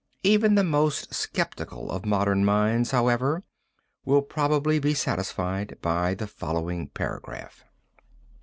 [0.23, 3.43] Even the most skeptical of modern minds however,
[4.03, 7.63] will probably be satisfied by the following paragraph.